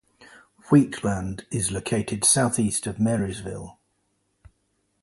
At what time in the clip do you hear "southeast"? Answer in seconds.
2.25-2.87